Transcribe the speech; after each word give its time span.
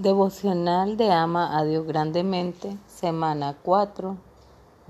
Devocional 0.00 0.96
de 0.96 1.10
Ama 1.10 1.58
a 1.58 1.64
Dios 1.64 1.84
Grandemente, 1.84 2.78
semana 2.86 3.56
4, 3.64 4.16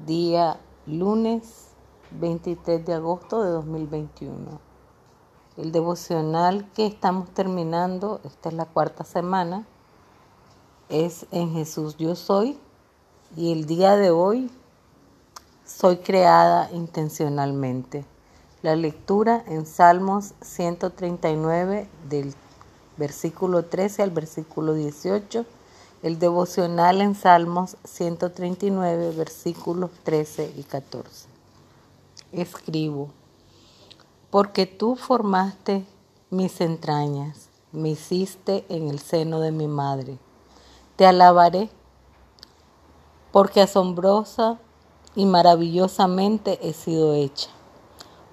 día 0.05 0.61
lunes 0.85 1.69
23 2.11 2.85
de 2.85 2.93
agosto 2.93 3.43
de 3.43 3.49
2021. 3.49 4.61
El 5.57 5.73
devocional 5.73 6.71
que 6.75 6.85
estamos 6.85 7.31
terminando, 7.31 8.21
esta 8.23 8.51
es 8.51 8.55
la 8.55 8.67
cuarta 8.67 9.03
semana, 9.03 9.67
es 10.91 11.25
en 11.31 11.55
Jesús 11.55 11.97
yo 11.97 12.15
soy 12.15 12.59
y 13.35 13.53
el 13.53 13.65
día 13.65 13.97
de 13.97 14.11
hoy 14.11 14.51
soy 15.65 15.97
creada 15.97 16.71
intencionalmente. 16.71 18.05
La 18.61 18.77
lectura 18.77 19.43
en 19.47 19.65
Salmos 19.65 20.35
139 20.43 21.89
del 22.11 22.35
versículo 22.99 23.65
13 23.65 24.03
al 24.03 24.11
versículo 24.11 24.75
18, 24.75 25.47
el 26.03 26.19
devocional 26.19 27.01
en 27.01 27.15
Salmos 27.15 27.77
139, 27.85 29.13
versículos 29.13 29.91
13 30.03 30.53
y 30.57 30.63
14. 30.65 31.29
Escribo, 32.33 33.09
porque 34.31 34.67
tú 34.67 34.97
formaste 34.97 35.87
mis 36.31 36.61
entrañas, 36.61 37.49
me 37.73 37.91
hiciste 37.91 38.65
en 38.69 38.89
el 38.89 38.99
seno 38.99 39.41
de 39.41 39.53
mi 39.53 39.67
madre. 39.67 40.19
Te 40.97 41.07
alabaré, 41.07 41.71
porque 43.33 43.61
asombrosa 43.61 44.59
y 45.15 45.27
maravillosamente 45.27 46.59
he 46.63 46.73
sido 46.73 47.15
hecha. 47.15 47.51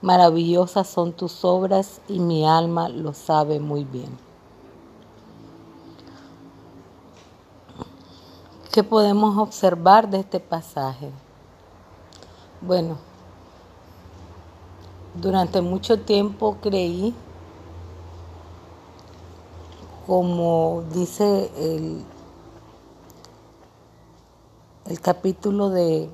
Maravillosas 0.02 0.88
son 0.88 1.14
tus 1.14 1.44
obras 1.46 2.02
y 2.08 2.20
mi 2.20 2.48
alma 2.48 2.90
lo 2.90 3.14
sabe 3.14 3.60
muy 3.60 3.86
bien. 3.86 4.25
¿Qué 8.76 8.84
podemos 8.84 9.38
observar 9.38 10.10
de 10.10 10.20
este 10.20 10.42
pasaje? 10.42 11.10
Bueno, 12.60 12.98
durante 15.14 15.62
mucho 15.62 16.02
tiempo 16.02 16.58
creí, 16.62 17.16
como 20.06 20.84
dice 20.92 21.50
el, 21.56 22.04
el 24.88 25.00
capítulo 25.00 25.70
de, 25.70 26.10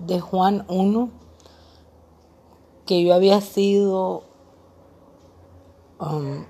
de 0.00 0.18
Juan 0.18 0.64
1, 0.66 1.10
que 2.86 3.04
yo 3.04 3.14
había 3.14 3.40
sido 3.40 4.24
um, 6.00 6.44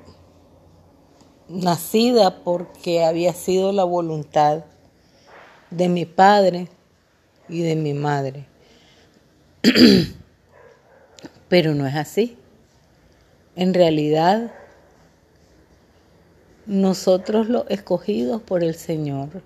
nacida 1.50 2.42
porque 2.42 3.04
había 3.04 3.34
sido 3.34 3.72
la 3.72 3.84
voluntad 3.84 4.64
de 5.70 5.88
mi 5.88 6.04
padre 6.04 6.68
y 7.48 7.62
de 7.62 7.76
mi 7.76 7.94
madre. 7.94 8.46
Pero 11.48 11.74
no 11.74 11.86
es 11.86 11.94
así. 11.94 12.36
En 13.56 13.74
realidad, 13.74 14.52
nosotros 16.66 17.48
los 17.48 17.64
escogidos 17.70 18.42
por 18.42 18.62
el 18.62 18.74
Señor, 18.74 19.42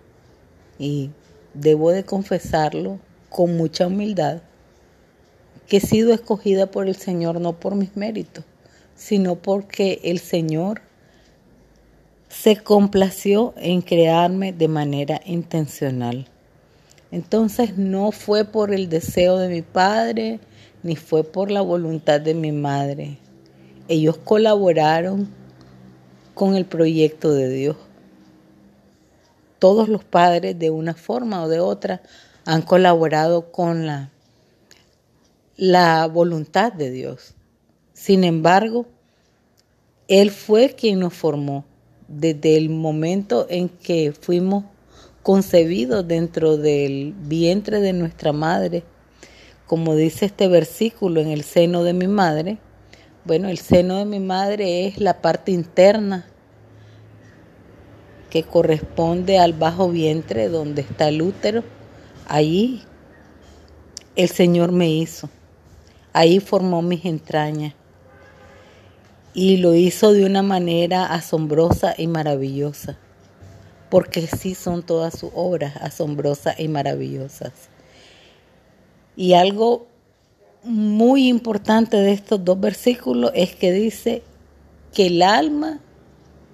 y 0.78 1.10
debo 1.54 1.90
de 1.92 2.04
confesarlo 2.04 2.98
con 3.30 3.56
mucha 3.56 3.86
humildad, 3.86 4.42
que 5.66 5.78
he 5.78 5.80
sido 5.80 6.12
escogida 6.12 6.66
por 6.70 6.88
el 6.88 6.96
Señor 6.96 7.40
no 7.40 7.54
por 7.54 7.74
mis 7.76 7.96
méritos, 7.96 8.44
sino 8.96 9.36
porque 9.36 10.00
el 10.04 10.18
Señor 10.18 10.82
se 12.32 12.56
complació 12.56 13.52
en 13.58 13.82
crearme 13.82 14.54
de 14.54 14.66
manera 14.66 15.20
intencional. 15.26 16.26
Entonces 17.10 17.76
no 17.76 18.10
fue 18.10 18.46
por 18.46 18.72
el 18.72 18.88
deseo 18.88 19.36
de 19.36 19.48
mi 19.48 19.60
padre, 19.60 20.40
ni 20.82 20.96
fue 20.96 21.24
por 21.24 21.50
la 21.50 21.60
voluntad 21.60 22.22
de 22.22 22.32
mi 22.32 22.50
madre. 22.50 23.18
Ellos 23.86 24.16
colaboraron 24.16 25.28
con 26.32 26.56
el 26.56 26.64
proyecto 26.64 27.34
de 27.34 27.50
Dios. 27.50 27.76
Todos 29.58 29.90
los 29.90 30.02
padres 30.02 30.58
de 30.58 30.70
una 30.70 30.94
forma 30.94 31.44
o 31.44 31.48
de 31.50 31.60
otra 31.60 32.00
han 32.46 32.62
colaborado 32.62 33.52
con 33.52 33.86
la, 33.86 34.10
la 35.56 36.06
voluntad 36.06 36.72
de 36.72 36.90
Dios. 36.90 37.34
Sin 37.92 38.24
embargo, 38.24 38.86
Él 40.08 40.30
fue 40.30 40.70
quien 40.74 40.98
nos 40.98 41.12
formó 41.12 41.66
desde 42.12 42.56
el 42.56 42.68
momento 42.68 43.46
en 43.48 43.68
que 43.68 44.12
fuimos 44.12 44.64
concebidos 45.22 46.06
dentro 46.06 46.56
del 46.58 47.14
vientre 47.26 47.80
de 47.80 47.92
nuestra 47.92 48.32
madre, 48.32 48.84
como 49.66 49.96
dice 49.96 50.26
este 50.26 50.48
versículo 50.48 51.20
en 51.20 51.28
el 51.28 51.42
seno 51.42 51.82
de 51.84 51.94
mi 51.94 52.08
madre, 52.08 52.58
bueno, 53.24 53.48
el 53.48 53.58
seno 53.58 53.96
de 53.96 54.04
mi 54.04 54.20
madre 54.20 54.86
es 54.86 54.98
la 54.98 55.22
parte 55.22 55.52
interna 55.52 56.26
que 58.28 58.42
corresponde 58.42 59.38
al 59.38 59.52
bajo 59.52 59.88
vientre 59.88 60.48
donde 60.48 60.82
está 60.82 61.08
el 61.08 61.22
útero. 61.22 61.62
Allí 62.26 62.82
el 64.16 64.28
Señor 64.28 64.72
me 64.72 64.90
hizo. 64.90 65.30
Ahí 66.12 66.40
formó 66.40 66.82
mis 66.82 67.04
entrañas 67.04 67.74
y 69.34 69.56
lo 69.58 69.74
hizo 69.74 70.12
de 70.12 70.24
una 70.26 70.42
manera 70.42 71.06
asombrosa 71.06 71.94
y 71.96 72.06
maravillosa, 72.06 72.98
porque 73.90 74.26
sí 74.26 74.54
son 74.54 74.82
todas 74.82 75.18
sus 75.18 75.30
obras 75.34 75.76
asombrosas 75.76 76.58
y 76.60 76.68
maravillosas. 76.68 77.52
Y 79.16 79.34
algo 79.34 79.86
muy 80.64 81.28
importante 81.28 81.96
de 81.96 82.12
estos 82.12 82.44
dos 82.44 82.60
versículos 82.60 83.32
es 83.34 83.54
que 83.54 83.72
dice 83.72 84.22
que 84.92 85.06
el 85.06 85.22
alma 85.22 85.80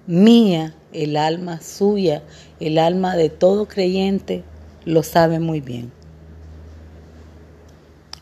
mía, 0.07 0.73
el 0.91 1.17
alma 1.17 1.61
suya, 1.61 2.23
el 2.59 2.77
alma 2.77 3.15
de 3.15 3.29
todo 3.29 3.67
creyente, 3.67 4.43
lo 4.85 5.03
sabe 5.03 5.39
muy 5.39 5.61
bien. 5.61 5.91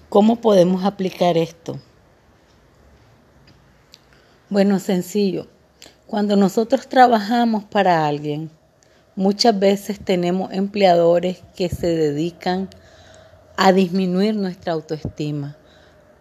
¿Cómo 0.10 0.38
podemos 0.38 0.84
aplicar 0.84 1.38
esto? 1.38 1.80
Bueno, 4.50 4.80
sencillo. 4.80 5.48
Cuando 6.06 6.38
nosotros 6.38 6.88
trabajamos 6.88 7.66
para 7.66 8.08
alguien, 8.08 8.50
muchas 9.14 9.60
veces 9.60 10.00
tenemos 10.00 10.54
empleadores 10.54 11.44
que 11.54 11.68
se 11.68 11.88
dedican 11.88 12.70
a 13.58 13.74
disminuir 13.74 14.38
nuestra 14.38 14.72
autoestima. 14.72 15.58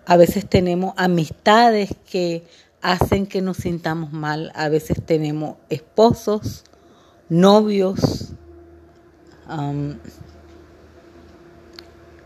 A 0.06 0.16
veces 0.16 0.44
tenemos 0.44 0.92
amistades 0.96 1.90
que 2.10 2.42
hacen 2.82 3.28
que 3.28 3.40
nos 3.42 3.58
sintamos 3.58 4.12
mal. 4.12 4.50
A 4.56 4.68
veces 4.68 5.00
tenemos 5.06 5.58
esposos, 5.68 6.64
novios, 7.28 8.32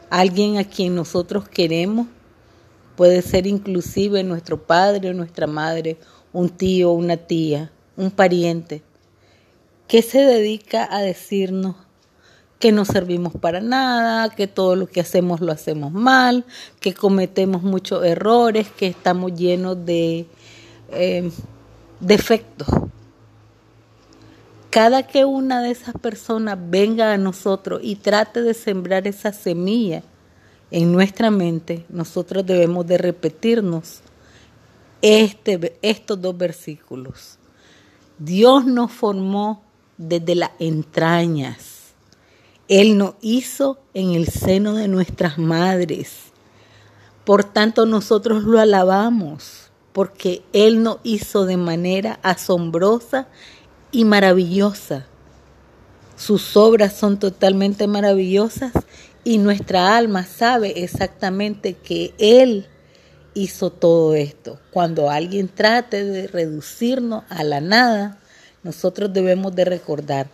alguien 0.08 0.56
a 0.56 0.64
quien 0.64 0.94
nosotros 0.94 1.46
queremos 1.46 2.06
Puede 3.00 3.22
ser 3.22 3.46
inclusive 3.46 4.22
nuestro 4.24 4.62
padre 4.62 5.08
o 5.08 5.14
nuestra 5.14 5.46
madre, 5.46 5.96
un 6.34 6.50
tío, 6.50 6.92
una 6.92 7.16
tía, 7.16 7.72
un 7.96 8.10
pariente, 8.10 8.82
que 9.88 10.02
se 10.02 10.18
dedica 10.18 10.86
a 10.94 11.00
decirnos 11.00 11.76
que 12.58 12.72
no 12.72 12.84
servimos 12.84 13.32
para 13.40 13.62
nada, 13.62 14.28
que 14.28 14.46
todo 14.46 14.76
lo 14.76 14.86
que 14.86 15.00
hacemos 15.00 15.40
lo 15.40 15.50
hacemos 15.50 15.92
mal, 15.92 16.44
que 16.78 16.92
cometemos 16.92 17.62
muchos 17.62 18.04
errores, 18.04 18.68
que 18.68 18.88
estamos 18.88 19.32
llenos 19.32 19.82
de 19.86 20.26
eh, 20.90 21.30
defectos. 22.00 22.68
Cada 24.68 25.06
que 25.06 25.24
una 25.24 25.62
de 25.62 25.70
esas 25.70 25.94
personas 25.94 26.58
venga 26.68 27.14
a 27.14 27.16
nosotros 27.16 27.80
y 27.82 27.96
trate 27.96 28.42
de 28.42 28.52
sembrar 28.52 29.06
esa 29.06 29.32
semilla 29.32 30.02
en 30.70 30.92
nuestra 30.92 31.30
mente, 31.30 31.84
nosotros 31.88 32.46
debemos 32.46 32.86
de 32.86 32.98
repetirnos 32.98 34.00
este, 35.02 35.78
estos 35.82 36.20
dos 36.20 36.36
versículos. 36.36 37.38
Dios 38.18 38.66
nos 38.66 38.92
formó 38.92 39.62
desde 39.96 40.34
las 40.34 40.50
entrañas. 40.58 41.92
Él 42.68 42.96
nos 42.96 43.14
hizo 43.20 43.78
en 43.94 44.12
el 44.12 44.28
seno 44.28 44.74
de 44.74 44.86
nuestras 44.86 45.38
madres. 45.38 46.30
Por 47.24 47.44
tanto, 47.44 47.84
nosotros 47.86 48.44
lo 48.44 48.60
alabamos 48.60 49.70
porque 49.92 50.42
Él 50.52 50.82
nos 50.82 50.98
hizo 51.02 51.46
de 51.46 51.56
manera 51.56 52.20
asombrosa 52.22 53.26
y 53.90 54.04
maravillosa. 54.04 55.06
Sus 56.16 56.56
obras 56.56 56.94
son 56.96 57.18
totalmente 57.18 57.86
maravillosas 57.86 58.72
y 59.24 59.38
nuestra 59.38 59.96
alma 59.96 60.24
sabe 60.24 60.82
exactamente 60.82 61.74
que 61.74 62.14
Él 62.18 62.66
hizo 63.34 63.70
todo 63.70 64.14
esto. 64.14 64.58
Cuando 64.70 65.10
alguien 65.10 65.48
trate 65.48 66.04
de 66.04 66.26
reducirnos 66.26 67.24
a 67.28 67.44
la 67.44 67.60
nada, 67.60 68.18
nosotros 68.62 69.12
debemos 69.12 69.54
de 69.54 69.64
recordar, 69.64 70.28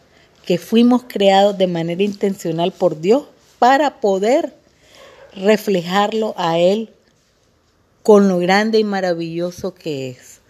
que 0.44 0.59
fuimos 0.59 1.05
creados 1.09 1.59
de 1.59 1.67
manera 1.67 2.03
intencional 2.03 2.73
por 2.73 3.00
Dios 3.00 3.25
para 3.59 4.00
poder 4.00 4.55
reflejarlo 5.35 6.35
a 6.37 6.59
Él 6.59 6.91
con 8.03 8.29
lo 8.29 8.38
grande 8.38 8.79
y 8.79 8.85
maravilloso 8.85 9.75
que 9.75 10.11
es. 10.11 10.41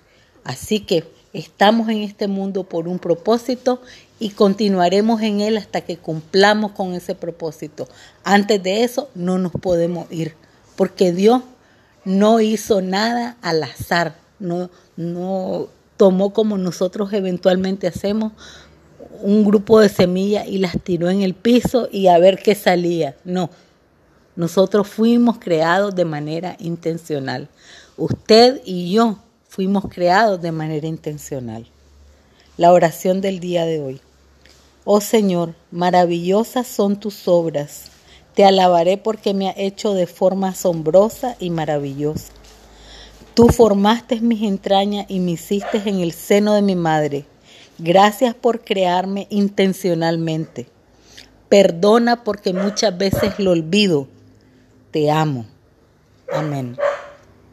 Así 0.44 0.80
que 0.80 1.04
estamos 1.38 1.88
en 1.88 1.98
este 1.98 2.28
mundo 2.28 2.64
por 2.64 2.88
un 2.88 2.98
propósito 2.98 3.80
y 4.18 4.30
continuaremos 4.30 5.20
en 5.22 5.40
Él 5.40 5.56
hasta 5.56 5.82
que 5.82 5.96
cumplamos 5.96 6.72
con 6.72 6.94
ese 6.94 7.14
propósito. 7.14 7.88
Antes 8.24 8.62
de 8.62 8.84
eso 8.84 9.08
no 9.14 9.38
nos 9.38 9.52
podemos 9.52 10.10
ir, 10.10 10.34
porque 10.76 11.12
Dios 11.12 11.42
no 12.04 12.40
hizo 12.40 12.80
nada 12.80 13.36
al 13.42 13.62
azar, 13.62 14.16
no, 14.38 14.70
no 14.96 15.68
tomó 15.96 16.32
como 16.32 16.56
nosotros 16.58 17.12
eventualmente 17.12 17.86
hacemos 17.86 18.32
un 19.22 19.44
grupo 19.44 19.80
de 19.80 19.88
semillas 19.88 20.46
y 20.46 20.58
las 20.58 20.80
tiró 20.82 21.10
en 21.10 21.22
el 21.22 21.34
piso 21.34 21.88
y 21.90 22.08
a 22.08 22.18
ver 22.18 22.38
qué 22.42 22.54
salía. 22.54 23.16
No, 23.24 23.50
nosotros 24.36 24.88
fuimos 24.88 25.38
creados 25.38 25.94
de 25.94 26.04
manera 26.04 26.56
intencional. 26.58 27.48
Usted 27.96 28.60
y 28.64 28.92
yo 28.92 29.18
fuimos 29.56 29.84
creados 29.88 30.42
de 30.42 30.52
manera 30.52 30.86
intencional. 30.86 31.66
La 32.58 32.74
oración 32.74 33.22
del 33.22 33.40
día 33.40 33.64
de 33.64 33.80
hoy. 33.80 34.02
Oh 34.84 35.00
Señor, 35.00 35.54
maravillosas 35.70 36.66
son 36.66 37.00
tus 37.00 37.26
obras. 37.26 37.90
Te 38.34 38.44
alabaré 38.44 38.98
porque 38.98 39.32
me 39.32 39.48
ha 39.48 39.54
hecho 39.56 39.94
de 39.94 40.06
forma 40.06 40.48
asombrosa 40.48 41.36
y 41.40 41.48
maravillosa. 41.48 42.34
Tú 43.32 43.48
formaste 43.48 44.20
mis 44.20 44.42
entrañas 44.42 45.06
y 45.08 45.20
me 45.20 45.30
hiciste 45.30 45.80
en 45.86 46.00
el 46.00 46.12
seno 46.12 46.52
de 46.52 46.60
mi 46.60 46.76
madre. 46.76 47.24
Gracias 47.78 48.34
por 48.34 48.60
crearme 48.60 49.26
intencionalmente. 49.30 50.66
Perdona 51.48 52.24
porque 52.24 52.52
muchas 52.52 52.98
veces 52.98 53.38
lo 53.38 53.52
olvido. 53.52 54.06
Te 54.90 55.10
amo. 55.10 55.46
Amén. 56.30 56.76